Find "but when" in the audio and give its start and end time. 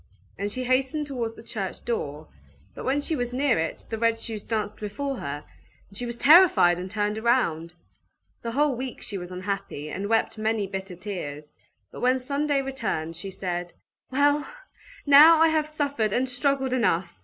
2.73-3.01, 11.91-12.17